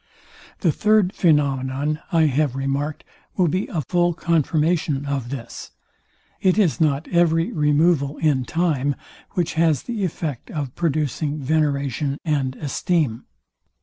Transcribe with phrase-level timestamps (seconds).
[0.61, 3.03] The third phænomenon I have remarked
[3.37, 5.69] will be a full confirmation of this.
[6.41, 8.95] It is not every removal in time,
[9.33, 13.25] which has the effect of producing veneration and esteem.